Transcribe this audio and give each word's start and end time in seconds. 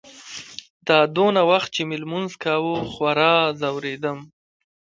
دا 0.87 0.99
دونه 1.15 1.41
وخت 1.51 1.69
چې 1.75 1.81
مې 1.87 1.97
لمونځ 2.03 2.31
کاوه 2.43 2.73
خورا 2.93 3.35
ځورېدم. 3.59 4.19